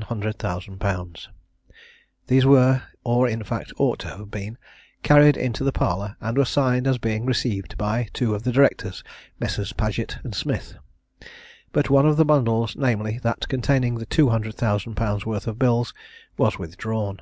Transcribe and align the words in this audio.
_These 2.26 2.46
were, 2.46 2.82
or 3.04 3.28
in 3.28 3.42
fact 3.44 3.70
ought 3.76 3.98
to 3.98 4.08
have 4.08 4.30
been, 4.30 4.56
carried 5.02 5.36
into 5.36 5.62
the 5.62 5.72
parlour, 5.72 6.16
and 6.22 6.38
were 6.38 6.46
signed 6.46 6.86
as 6.86 6.96
being 6.96 7.26
received 7.26 7.76
by 7.76 8.08
two 8.14 8.34
of 8.34 8.42
the 8.44 8.50
Directors, 8.50 9.04
Messrs. 9.38 9.74
Paget 9.74 10.18
and 10.24 10.34
Smith; 10.34 10.76
but 11.72 11.90
one 11.90 12.06
of 12.06 12.16
the 12.16 12.24
bundles, 12.24 12.76
namely, 12.76 13.18
that 13.22 13.46
containing 13.50 13.96
the 13.96 14.06
200,000_l._ 14.06 15.26
worth 15.26 15.46
of 15.46 15.58
bills, 15.58 15.92
was 16.38 16.58
withdrawn. 16.58 17.20